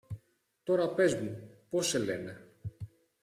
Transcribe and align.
Τώρα 0.63 0.93
πες 0.93 1.15
μου 1.15 1.49
πώς 1.69 1.87
σε 1.87 1.97
λένε. 1.99 2.47